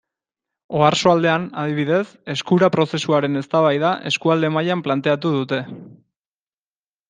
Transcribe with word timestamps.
Oarsoaldean, 0.77 1.45
adibidez, 1.63 2.01
Eskura 2.35 2.71
prozesuaren 2.77 3.43
eztabaida 3.43 3.93
eskualde 4.13 4.53
mailan 4.59 4.85
planteatu 4.89 5.37
dute. 5.39 5.65